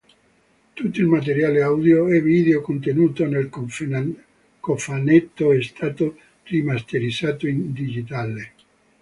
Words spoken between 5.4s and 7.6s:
è stato rimasterizzato